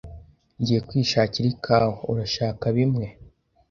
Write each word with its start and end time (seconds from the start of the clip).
Ngiye 0.59 0.79
kwishakira 0.87 1.47
ikawa. 1.53 1.95
Urashaka 2.11 2.65
bimwe? 2.77 3.05